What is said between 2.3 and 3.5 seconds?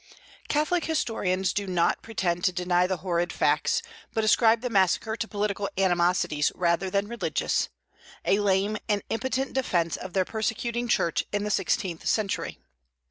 to deny the horrid